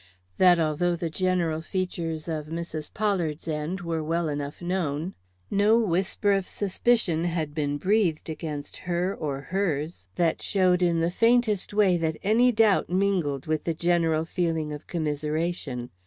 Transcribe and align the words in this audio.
That 0.39 0.57
although 0.57 0.95
the 0.95 1.11
general 1.11 1.61
features 1.61 2.27
of 2.27 2.47
Mrs. 2.47 2.91
Pollard's 2.91 3.47
end 3.47 3.81
were 3.81 4.01
well 4.03 4.29
enough 4.29 4.59
known, 4.59 5.13
no 5.51 5.77
whisper 5.77 6.31
of 6.31 6.47
suspicion 6.47 7.25
had 7.25 7.53
been 7.53 7.77
breathed 7.77 8.27
against 8.27 8.77
her 8.77 9.13
or 9.13 9.41
hers, 9.41 10.07
that 10.15 10.41
showed 10.41 10.81
in 10.81 11.01
the 11.01 11.11
faintest 11.11 11.71
way 11.71 11.97
that 11.97 12.17
any 12.23 12.51
doubt 12.51 12.89
mingled 12.89 13.45
with 13.45 13.63
the 13.65 13.75
general 13.75 14.25
feeling 14.25 14.73
of 14.73 14.87
commiseration. 14.87 15.91